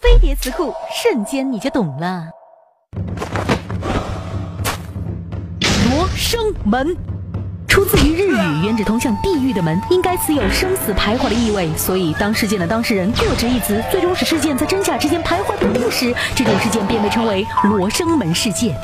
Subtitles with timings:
[0.00, 2.28] 飞碟词库瞬间你就懂了。
[5.90, 6.96] 罗生门。
[7.70, 18.76] 出自于日语原指通向地狱的门应该词有生死徘徊的意味所以当事件的当事人各执一词最终使事件在真假之间徘徊不定时这种事件便被称为罗生门事件。